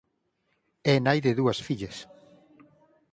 É 0.93 0.95
nai 1.05 1.19
de 1.25 1.31
dúas 1.39 1.59
fillas. 1.67 1.97